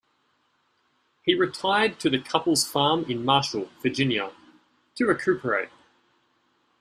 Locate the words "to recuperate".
4.95-5.69